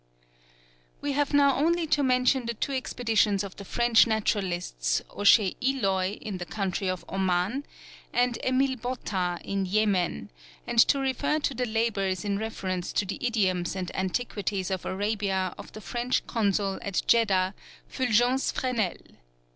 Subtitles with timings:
[0.99, 6.13] We have now only to mention the two expeditions of the French naturalists, Aucher Eloy
[6.15, 7.67] in the country of Oman,
[8.11, 10.31] and Emile Botta in Yemen,
[10.65, 15.53] and to refer to the labours in reference to the idioms and antiquities of Arabia
[15.59, 17.53] of the French consul at Djedda,
[17.87, 18.95] Fulgence Fresnel.